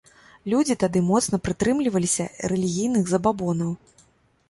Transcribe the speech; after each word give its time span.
Людзі 0.53 0.75
тады 0.83 1.03
моцна 1.09 1.39
прытрымліваліся 1.49 2.29
рэлігійных 2.51 3.03
забабонаў. 3.15 3.71